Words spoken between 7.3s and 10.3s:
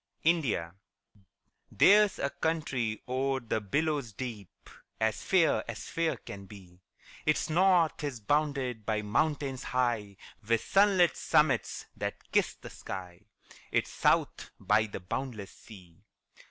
north is bounded by mountains high,